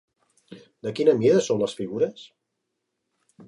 De 0.87 0.93
quina 0.99 1.15
mida 1.21 1.43
són 1.49 1.63
les 1.65 1.77
figures? 1.83 2.27